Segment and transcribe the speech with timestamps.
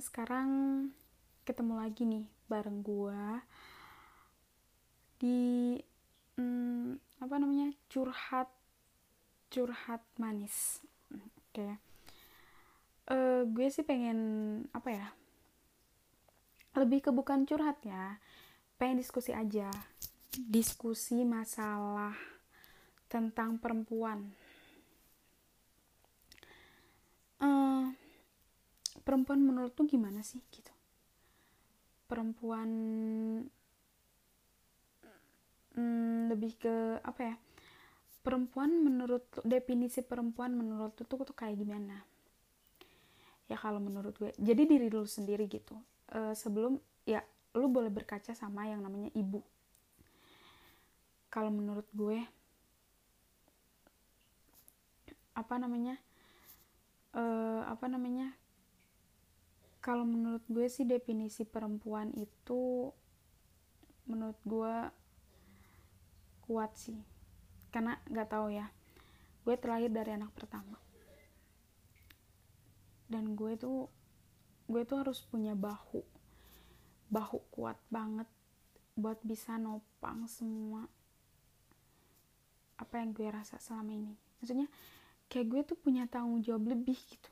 [0.00, 0.50] sekarang
[1.46, 3.40] ketemu lagi nih bareng gua
[5.16, 5.76] di
[6.36, 8.52] hmm, apa namanya curhat
[9.48, 10.84] curhat manis.
[11.10, 11.56] Oke.
[11.56, 11.72] Okay.
[13.08, 14.18] uh, gue sih pengen
[14.76, 15.06] apa ya
[16.76, 18.20] lebih ke bukan curhat ya
[18.76, 19.72] pengen diskusi aja.
[20.36, 22.12] Diskusi masalah
[23.08, 24.36] tentang perempuan
[29.06, 30.74] perempuan menurut tuh gimana sih gitu?
[32.10, 32.68] Perempuan
[35.78, 37.34] hmm, lebih ke apa ya?
[38.26, 42.02] Perempuan menurut definisi perempuan menurut lu tuh, tuh kayak gimana?
[43.46, 45.78] Ya kalau menurut gue jadi diri lu sendiri gitu.
[46.10, 47.22] Uh, sebelum ya
[47.54, 49.38] lu boleh berkaca sama yang namanya ibu.
[51.30, 52.18] Kalau menurut gue
[55.38, 55.94] apa namanya?
[57.14, 58.34] Uh, apa namanya
[59.86, 62.90] kalau menurut gue sih definisi perempuan itu
[64.10, 64.74] menurut gue
[66.42, 66.98] kuat sih.
[67.70, 68.66] Karena nggak tahu ya
[69.46, 70.74] gue terlahir dari anak pertama.
[73.06, 73.86] Dan gue tuh
[74.66, 76.02] gue tuh harus punya bahu.
[77.06, 78.26] Bahu kuat banget
[78.98, 80.90] buat bisa nopang semua
[82.74, 84.18] apa yang gue rasa selama ini.
[84.42, 84.66] Maksudnya
[85.30, 87.30] kayak gue tuh punya tanggung jawab lebih gitu.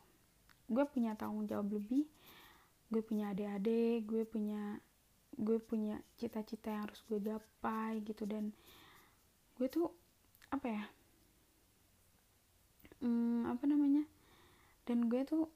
[0.70, 2.06] Gue punya tanggung jawab lebih
[2.94, 4.78] gue punya adik-adik gue punya
[5.34, 8.22] gue punya cita-cita yang harus gue gapai gitu.
[8.22, 8.54] Dan
[9.58, 9.90] gue tuh
[10.54, 10.84] apa ya
[13.02, 14.06] hmm, apa namanya
[14.86, 15.50] dan gue tuh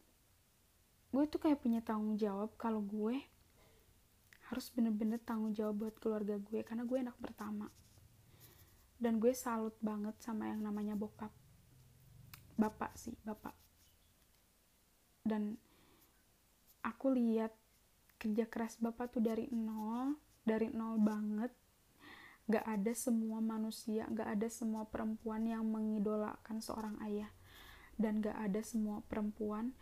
[1.14, 3.22] gue tuh kayak punya tanggung jawab kalau gue
[4.48, 7.68] harus bener-bener tanggung jawab buat keluarga gue karena gue anak pertama.
[8.98, 11.30] Dan gue salut banget sama yang namanya bokap.
[12.56, 13.54] Bapak sih bapak.
[15.22, 15.60] Dan
[16.88, 17.52] aku lihat
[18.16, 20.16] kerja keras bapak tuh dari nol
[20.48, 21.52] dari nol banget.
[22.48, 27.28] Gak ada semua manusia gak ada semua perempuan yang mengidolakan seorang ayah.
[28.00, 29.76] Dan gak ada semua perempuan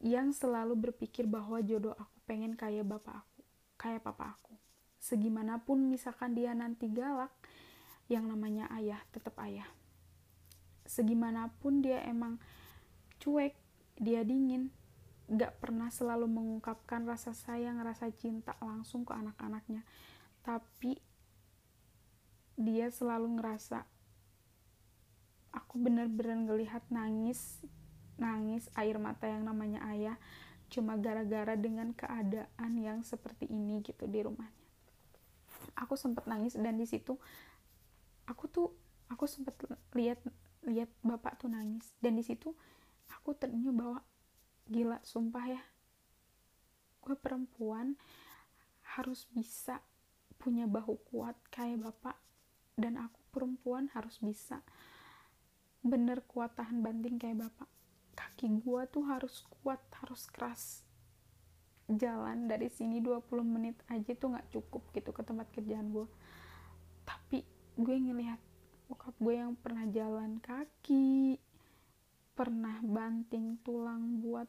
[0.00, 3.32] yang selalu berpikir bahwa jodoh aku pengen kayak bapak aku
[3.82, 4.54] kayak papa aku.
[5.02, 7.34] Segimanapun misalkan dia nanti galak
[8.06, 9.66] yang namanya ayah tetap ayah.
[10.86, 12.38] Segimanapun dia emang
[13.18, 13.58] cuek
[13.98, 14.70] dia dingin
[15.32, 19.82] gak pernah selalu mengungkapkan rasa sayang rasa cinta langsung ke anak-anaknya.
[20.44, 21.00] Tapi
[22.60, 23.88] dia selalu ngerasa
[25.52, 27.64] aku bener-bener ngelihat nangis
[28.20, 30.16] nangis air mata yang namanya ayah
[30.72, 34.64] cuma gara-gara dengan keadaan yang seperti ini gitu di rumahnya.
[35.76, 37.16] Aku sempat nangis dan di situ
[38.24, 38.68] aku tuh
[39.08, 39.56] aku sempat
[39.92, 40.20] lihat
[40.64, 41.92] lihat bapak tuh nangis.
[42.00, 42.56] Dan di situ
[43.12, 44.00] aku ternyuh bahwa
[44.68, 45.62] gila sumpah ya.
[47.02, 47.98] Gue perempuan
[48.98, 49.82] harus bisa
[50.38, 52.18] punya bahu kuat kayak bapak
[52.78, 54.60] dan aku perempuan harus bisa
[55.82, 57.70] bener kuat tahan banting kayak bapak.
[58.12, 60.84] Kaki gue tuh harus kuat harus keras.
[61.90, 66.06] Jalan dari sini 20 menit aja tuh nggak cukup gitu ke tempat kerjaan gue
[67.02, 67.42] tapi
[67.76, 68.38] gue ngelihat
[68.86, 71.40] bokap gue yang pernah jalan kaki
[72.32, 74.48] pernah banting tulang buat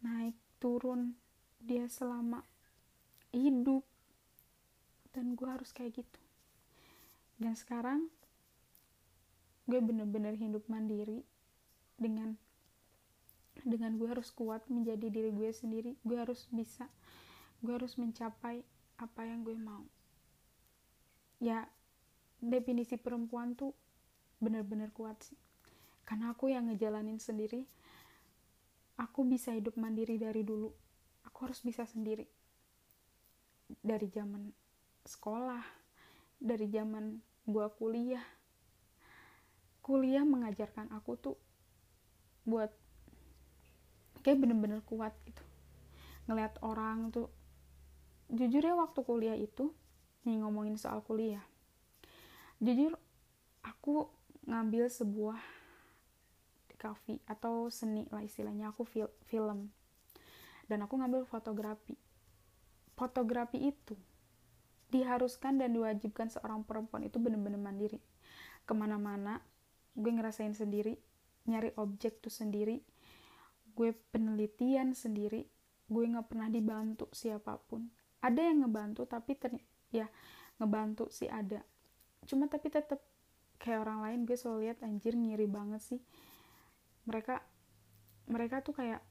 [0.00, 1.18] naik turun
[1.60, 2.42] dia selama
[3.34, 3.82] hidup.
[5.10, 6.20] Dan gue harus kayak gitu.
[7.40, 8.06] Dan sekarang
[9.66, 11.22] gue bener-bener hidup mandiri
[11.98, 12.34] dengan
[13.60, 15.98] dengan gue harus kuat menjadi diri gue sendiri.
[16.06, 16.86] Gue harus bisa
[17.60, 18.62] gue harus mencapai
[19.02, 19.82] apa yang gue mau.
[21.42, 21.66] Ya
[22.40, 23.76] definisi perempuan tuh
[24.40, 25.36] bener-bener kuat sih
[26.10, 27.62] karena aku yang ngejalanin sendiri
[28.98, 30.68] aku bisa hidup mandiri dari dulu.
[31.30, 32.26] Aku harus bisa sendiri.
[33.80, 34.50] Dari zaman
[35.06, 35.62] sekolah
[36.36, 37.16] dari zaman
[37.48, 38.24] gue kuliah.
[39.80, 41.36] Kuliah mengajarkan aku tuh
[42.44, 42.68] buat
[44.20, 45.44] kayak bener-bener kuat gitu.
[46.28, 47.32] Ngelihat orang tuh
[48.28, 49.72] jujur ya waktu kuliah itu
[50.28, 51.46] nih ngomongin soal kuliah.
[52.60, 52.98] Jujur
[53.62, 54.12] aku
[54.44, 55.59] ngambil sebuah
[56.80, 58.72] kafe atau seni lah istilahnya.
[58.72, 59.68] Aku fil film.
[60.64, 62.00] Dan aku ngambil fotografi.
[62.96, 63.92] Fotografi itu
[64.88, 68.00] diharuskan dan diwajibkan seorang perempuan itu bener-bener mandiri.
[68.64, 69.44] Ke mana-mana
[69.92, 70.96] gue ngerasain sendiri
[71.44, 72.80] nyari objek tuh sendiri
[73.74, 75.48] gue penelitian sendiri
[75.90, 77.90] gue nggak pernah dibantu siapa pun.
[78.22, 79.58] Ada yang ngebantu tapi ter
[79.90, 80.06] ya
[80.62, 81.60] ngebantu sih ada.
[82.28, 83.02] Cuma tapi tetap
[83.60, 86.00] kayak orang lain gue selalu lihat anjir ngiri banget sih
[87.10, 87.42] mereka
[88.30, 89.02] mereka tuh kayak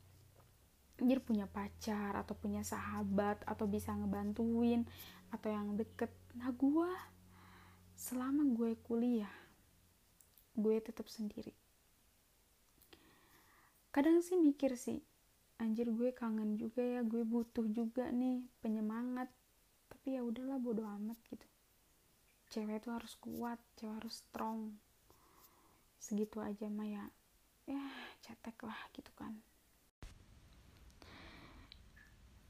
[0.99, 4.87] anjir punya pacar atau punya sahabat atau bisa ngebantuin
[5.35, 6.11] atau yang deket.
[6.39, 6.91] Nah gue
[7.99, 9.31] selama gue kuliah
[10.55, 11.51] gue tetap sendiri.
[13.91, 15.03] Kadang sih mikir sih
[15.59, 19.27] anjir gue kangen juga ya gue butuh juga nih penyemangat.
[19.91, 21.47] Tapi ya udahlah bodo amat gitu.
[22.49, 24.75] Cewek itu harus kuat cewek harus strong.
[25.99, 26.87] Segitu aja mah
[27.69, 27.85] ya
[28.25, 29.37] cetek lah gitu kan.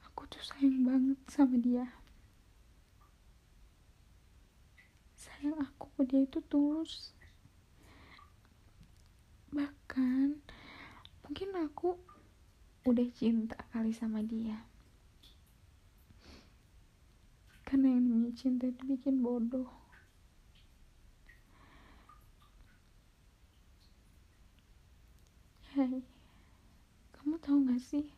[0.07, 1.92] Aku tuh sayang banget sama dia.
[5.19, 7.12] Sayang aku ke dia itu tulus
[9.50, 10.38] bahkan
[11.25, 11.98] mungkin aku
[12.86, 14.63] udah cinta kali sama dia.
[17.68, 19.69] Karena yang namanya cinta itu bikin bodoh
[25.69, 26.01] Hai
[27.13, 28.10] kamu tahu gak sih?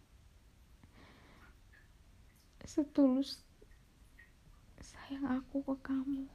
[2.64, 3.44] Setulus
[4.80, 6.32] sayang aku ke kamu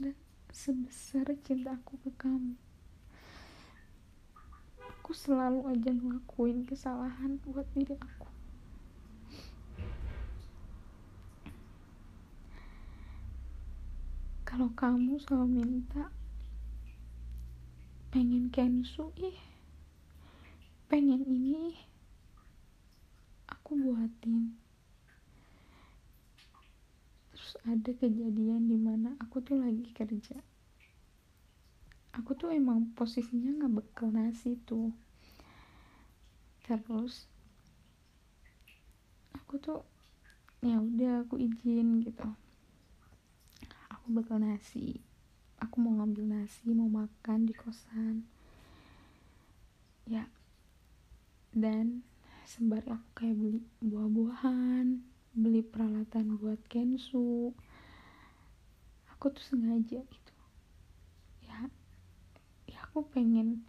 [0.00, 0.16] dan
[0.48, 2.56] sebesar cinta aku ke kamu.
[4.80, 8.32] Aku selalu aja ngelakuin kesalahan buat diri aku.
[14.48, 16.08] Kalau kamu selalu minta
[18.12, 19.40] pengen kensu ih.
[20.92, 21.72] Pengen ini
[23.48, 24.52] aku buatin.
[27.32, 30.36] Terus ada kejadian di mana aku tuh lagi kerja.
[32.12, 34.92] Aku tuh emang posisinya nggak bekal nasi tuh.
[36.68, 37.24] Terus
[39.32, 39.80] aku tuh
[40.60, 42.28] ya udah aku izin gitu.
[43.88, 45.00] Aku bekal nasi
[45.62, 48.26] aku mau ngambil nasi mau makan di kosan.
[50.10, 50.26] Ya.
[51.54, 52.02] Dan
[52.42, 54.86] sembari aku kayak beli buah-buahan
[55.32, 57.54] beli peralatan buat kensu
[59.08, 60.34] aku tuh sengaja gitu.
[61.46, 61.70] Ya
[62.66, 63.62] ya aku pengen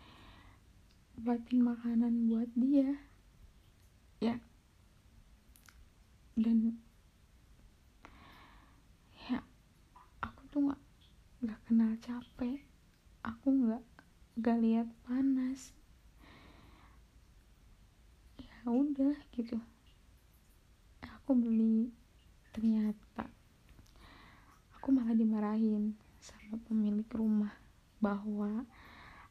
[1.13, 2.97] buatin makanan buat dia.
[4.17, 4.41] Ya.
[6.33, 6.81] Dan
[9.29, 9.45] ya
[10.25, 10.81] aku tuh nggak
[11.99, 12.63] capek.
[13.21, 13.83] Aku nggak
[14.39, 15.73] nggak lihat panas.
[18.63, 19.59] Udah gitu.
[21.03, 21.91] Aku beli
[22.53, 23.27] ternyata
[24.83, 27.55] aku malah dimarahin sama pemilik rumah
[28.03, 28.67] bahwa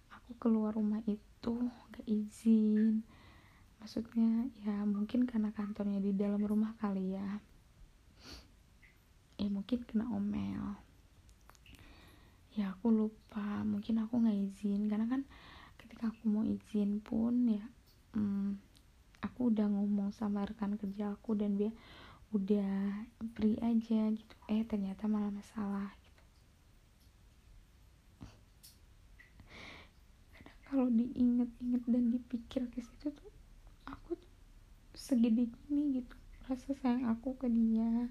[0.09, 1.55] aku keluar rumah itu
[1.93, 3.05] gak izin.
[3.77, 7.37] Maksudnya ya mungkin karena kantornya di dalam rumah kali ya.
[9.37, 10.92] Ya mungkin kena omel
[12.57, 13.65] ya aku lupa.
[13.65, 14.89] Mungkin aku nggak izin.
[14.89, 15.23] Karena kan
[15.81, 17.65] ketika aku mau izin pun ya
[18.17, 18.61] hmm,
[19.23, 21.73] aku udah ngomong sama rekan kerja aku dan dia
[22.33, 23.05] udah
[23.37, 24.35] beri aja gitu.
[24.49, 26.23] Eh ternyata malah masalah gitu.
[30.33, 33.33] Kadang kalau diinget-inget dan dipikir ke situ tuh
[33.85, 34.33] aku tuh
[34.97, 36.17] segede gini gitu.
[36.49, 38.09] Rasa sayang aku ke dia.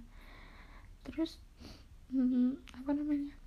[1.01, 1.41] Terus
[2.13, 3.40] hmm, apa namanya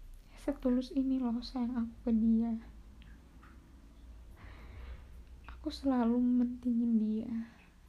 [0.44, 2.52] setulus ini loh sayang aku ke dia.
[5.56, 7.32] Aku selalu mentingin dia.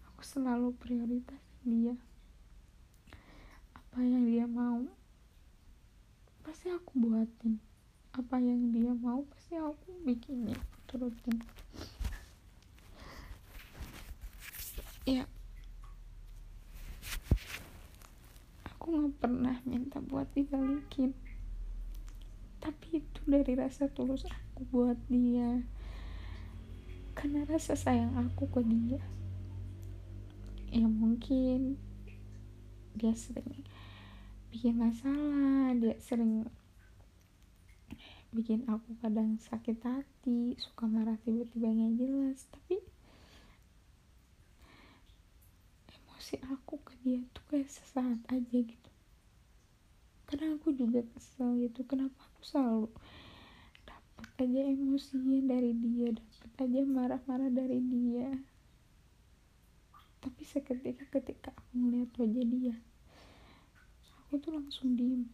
[0.08, 2.00] Aku selalu prioritas dia.
[3.76, 4.88] Apa yang dia mau
[6.48, 7.60] pasti aku buatin.
[8.16, 10.56] Apa yang dia mau pasti aku bikinnya
[10.88, 11.44] turutin.
[15.04, 15.28] Ya.
[18.72, 21.12] Aku nggak pernah minta buat dibalikin
[22.66, 25.62] tapi itu dari rasa tulus aku buat dia.
[27.14, 28.98] Karena rasa sayang aku ke dia.
[30.74, 31.78] Ya mungkin
[32.98, 33.62] dia sering
[34.50, 36.48] bikin masalah dia sering
[38.34, 42.50] bikin aku kadang sakit hati suka marah tiba-tiba nggak jelas.
[42.50, 42.82] Tapi
[45.94, 48.85] emosi aku ke dia tuh kayak sesaat aja gitu
[50.26, 51.86] kadang aku juga kesel gitu.
[51.86, 52.90] Kenapa aku selalu
[53.86, 58.30] dapat aja emosinya dari dia dapat aja marah-marah dari dia.
[60.22, 62.76] Tapi seketika ketika aku ngeliat wajah dia
[64.36, 65.32] aku tuh langsung diem.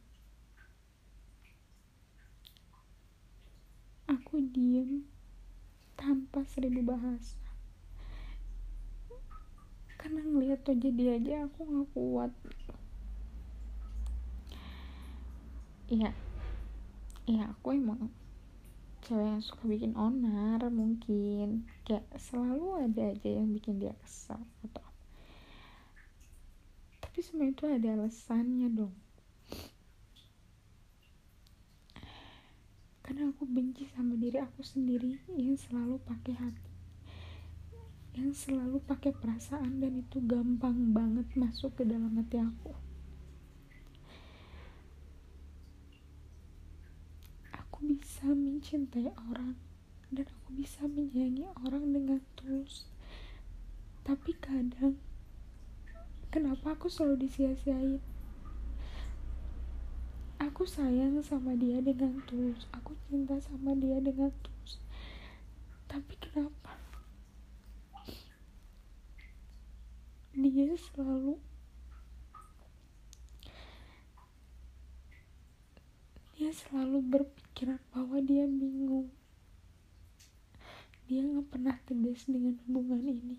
[4.05, 5.09] Aku diem
[5.97, 7.41] tanpa seribu bahasa.
[9.97, 12.31] Karena ngeliat wajah dia aja aku gak kuat
[15.91, 16.11] iya.
[17.27, 18.07] Iya aku emang
[19.03, 21.67] cewek yang suka bikin onar mungkin.
[21.83, 25.03] Kayak selalu ada aja yang bikin dia kesal atau apa.
[27.03, 28.95] Tapi semua itu ada alasannya dong.
[33.03, 36.71] Karena aku benci sama diri aku sendiri yang selalu pakai hati.
[38.15, 42.71] Yang selalu pakai perasaan dan itu gampang banget masuk ke dalam hati aku
[47.81, 49.57] aku bisa mencintai orang
[50.13, 52.85] dan aku bisa menyayangi orang dengan tulus.
[54.05, 55.01] Tapi kadang
[56.29, 57.97] kenapa aku selalu disia-siain?
[60.37, 62.69] Aku sayang sama dia dengan tulus.
[62.77, 64.77] Aku cinta sama dia dengan tulus.
[65.89, 66.77] Tapi kenapa
[70.37, 71.41] dia selalu
[76.37, 79.09] dia selalu berpikiran bahwa dia bingung.
[81.09, 83.37] Dia nggak pernah tegas dengan hubungan ini.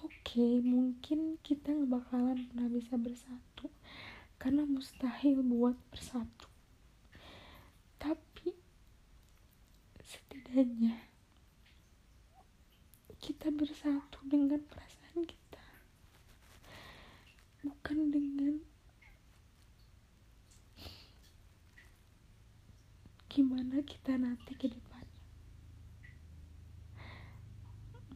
[0.00, 3.66] Okay, mungkin kita nggak bakalan pernah bisa bersatu
[4.40, 6.48] karena mustahil buat bersatu.
[8.00, 8.56] Tapi
[10.00, 10.96] setidaknya
[13.20, 15.66] kita bersatu dengan perasaan kita
[17.60, 18.54] bukan dengan
[23.28, 23.78] gimana
[24.50, 25.22] kita nanti ke depannya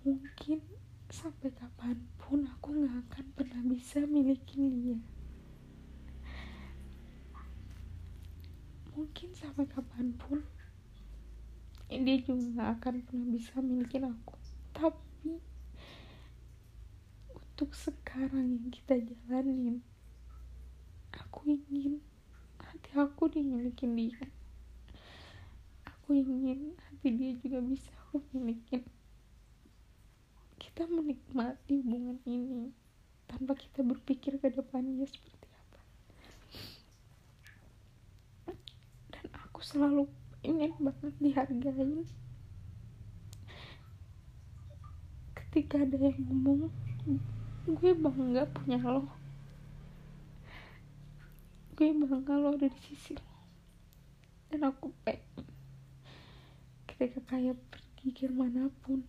[0.03, 0.59] mungkin
[1.07, 4.99] sampai kapan pun aku gak akan pernah bisa milikin dia.
[8.99, 10.43] Mungkin sampai kapan pun
[11.87, 14.35] dia juga gak akan pernah bisa milikin aku.
[14.75, 15.39] Tapi
[17.31, 19.87] untuk sekarang yang kita jalanin
[21.15, 22.03] aku ingin
[22.59, 24.19] hati aku dimilikin dia
[26.05, 28.85] aku ingin hati dia juga bisa aku milikin
[30.61, 32.77] kita menikmati hubungan ini
[33.25, 35.81] tanpa kita berpikir ke depannya seperti apa.
[39.17, 40.05] Dan aku selalu
[40.45, 42.05] ingin banget dihargai
[45.41, 46.69] ketika ada yang ngomong
[47.65, 49.09] gue bangga punya lo.
[51.81, 53.33] Gue bangga lo ada di sisi lo
[54.55, 55.35] dan aku pengen
[57.09, 59.05] kayak pergi ke mana pun.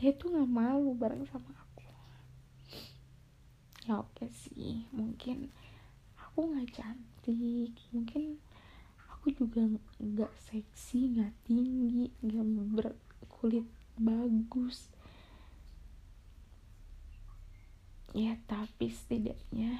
[0.00, 1.88] Dia tuh nggak malu bareng sama aku.
[3.84, 4.88] Ya oke sih.
[4.96, 5.52] Mungkin
[6.16, 7.76] aku nggak cantik.
[7.92, 8.40] Mungkin
[9.12, 9.60] aku juga
[10.00, 13.68] nggak seksi nggak tinggi nggak berkulit
[14.00, 14.88] bagus.
[18.16, 19.78] Ya tapi setidaknya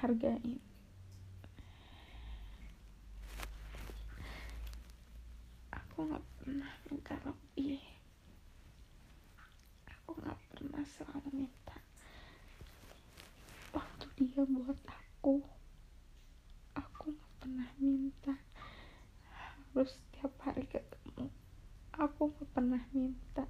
[0.00, 0.69] hargain
[6.00, 7.76] aku nggak pernah minta lebih
[9.84, 11.76] aku nggak pernah selalu minta
[13.76, 15.44] waktu dia buat aku.
[16.72, 18.32] Aku nggak pernah minta.
[19.28, 21.28] Harus setiap hari ketemu.
[21.92, 23.44] Aku nggak pernah minta.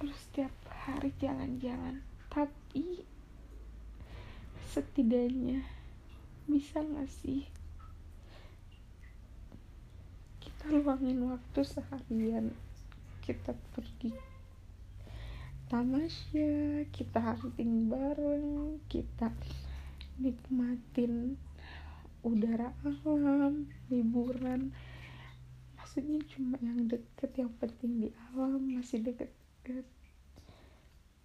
[0.00, 2.00] Harus setiap hari jalan-jalan.
[2.32, 3.04] Tapi
[4.64, 5.60] setidaknya
[6.48, 7.57] bisa gak sih
[10.66, 12.50] luangin waktu seharian.
[13.22, 14.10] Kita pergi
[15.68, 19.28] tamasya kita hunting bareng kita
[20.18, 21.36] nikmatin
[22.26, 24.74] udara alam liburan.
[25.78, 29.86] Maksudnya cuma yang deket yang penting di alam masih deket-deket.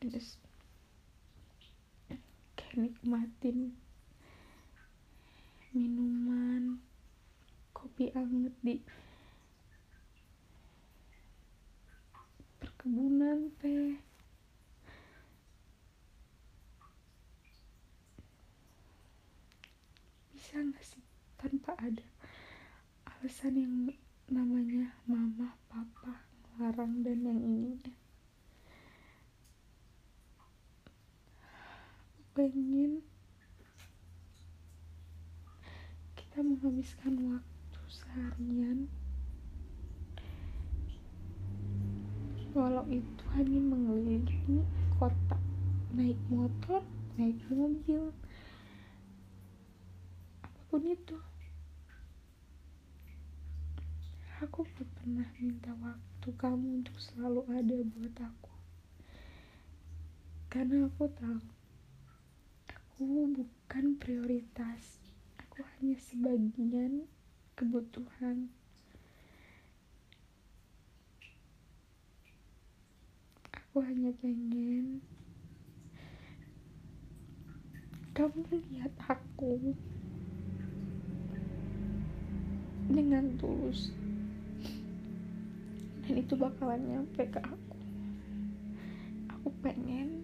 [0.03, 0.37] Terus
[2.59, 3.73] kayak nikmatin
[5.71, 6.83] minuman
[7.73, 8.77] kopi anget di
[12.83, 13.95] perkebunan teh.
[20.35, 20.99] Bisa nggak sih
[21.39, 22.03] tanpa ada
[23.07, 23.75] alasan yang
[24.27, 26.27] namanya mama papa
[26.59, 27.79] larang dan yang ini
[32.35, 32.99] pengen
[36.19, 38.91] kita menghabiskan waktu seharian
[42.53, 44.61] walau itu hanya mengelilingi
[45.01, 45.41] kota
[45.89, 46.85] naik motor
[47.17, 48.13] naik mobil
[50.45, 51.17] apa pun itu.
[54.41, 58.53] Aku gak pernah minta waktu kamu untuk selalu ada buat aku.
[60.53, 61.41] Karena aku tahu
[62.69, 63.01] aku
[63.33, 65.01] bukan prioritas.
[65.41, 67.09] Aku hanya sebagian
[67.57, 68.53] kebutuhan
[73.73, 75.01] aku hanya pengen
[78.13, 79.73] kamu lihat aku
[82.85, 83.89] dengan tulus.
[86.05, 87.77] Dan itu bakalan nyampe ke aku.
[89.33, 90.21] Aku pengen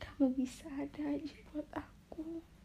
[0.00, 2.55] kamu bisa ada aja buat aku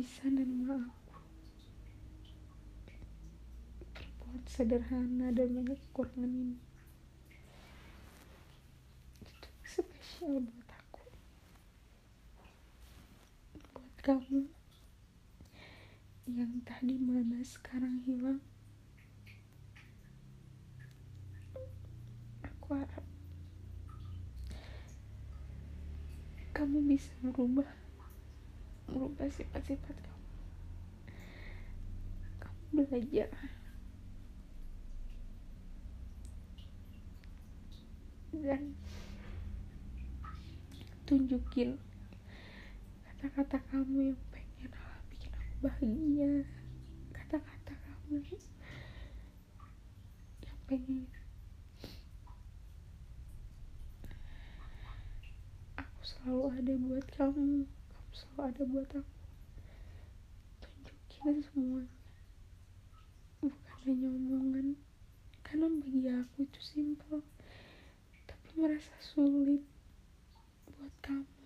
[0.00, 1.20] dan bisa nerima aku
[3.92, 6.56] berbuat sederhana dan banyak kekurangan ini.
[9.20, 11.04] Itu spesial buat aku.
[13.76, 14.40] Buat kamu
[16.32, 18.40] yang tadi mana sekarang hilang.
[22.40, 23.04] Aku harap
[26.56, 27.79] kamu bisa merubah
[28.90, 30.26] merubah sifat-sifat kamu.
[32.42, 33.30] Kamu belajar.
[38.30, 38.78] Dan
[41.06, 41.78] tunjukin
[43.02, 44.70] kata-kata kamu yang pengen
[45.10, 46.46] bikin aku bahagia.
[47.10, 48.22] Kata-kata kamu
[50.46, 51.10] yang pengen
[55.74, 57.79] aku selalu ada buat kamu kamu
[58.14, 59.16] selalu ada buat aku.
[60.60, 61.96] Tunjukin semuanya.
[63.40, 64.66] Bukan hanya omongan.
[65.46, 67.22] Karena bagi aku itu simpel.
[68.26, 69.62] Tapi merasa sulit
[70.70, 71.42] buat kamu.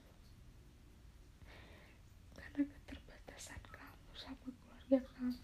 [2.36, 5.42] Karena keterbatasan kamu sama keluarga kamu.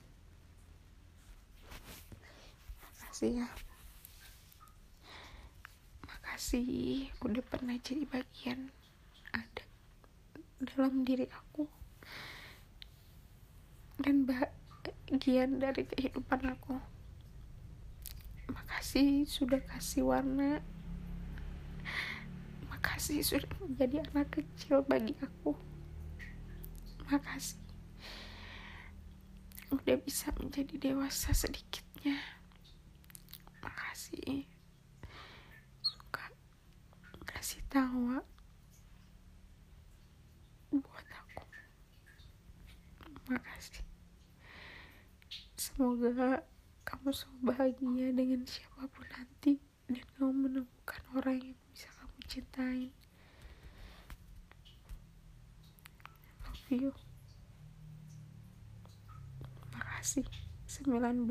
[2.80, 3.48] Makasih ya.
[6.04, 7.08] Makasih.
[7.24, 8.68] Udah pernah jadi bagian
[9.30, 9.69] ada
[10.62, 11.64] dalam diri aku.
[14.00, 16.76] Dan bagian dari kehidupan aku.
[18.52, 20.60] Makasih sudah kasih warna.
[22.68, 25.56] Makasih sudah menjadi anak kecil bagi aku.
[27.08, 27.60] Makasih.
[29.70, 32.40] Udah bisa menjadi dewasa sedikitnya
[33.60, 34.48] makasih
[35.84, 36.24] suka
[37.28, 38.24] kasih tawa
[40.72, 41.44] buat aku
[43.60, 43.84] makasih
[45.52, 46.40] semoga
[46.88, 52.88] kamu selalu bahagia dengan siapa pun nanti dan kamu menemukan orang yang bisa kamu cintain
[56.40, 56.92] love you.
[59.76, 60.24] Makasih.
[60.64, 61.28] 19